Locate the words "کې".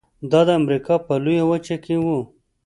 1.83-1.95